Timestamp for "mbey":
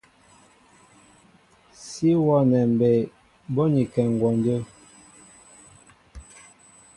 2.73-2.99